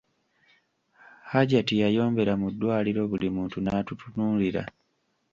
[1.31, 4.61] Hajati yayombera mu ddwaliro buli muntu n'atutunuulira.